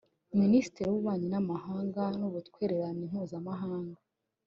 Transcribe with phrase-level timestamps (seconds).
[0.41, 3.99] Minisitiri w’Ububanyi n’Amahanga n’Ubutwererane Mpuzamahanga